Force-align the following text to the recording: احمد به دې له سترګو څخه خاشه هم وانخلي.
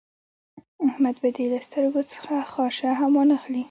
احمد 0.87 1.15
به 1.21 1.29
دې 1.35 1.45
له 1.53 1.59
سترګو 1.67 2.01
څخه 2.13 2.35
خاشه 2.51 2.89
هم 2.99 3.11
وانخلي. 3.17 3.59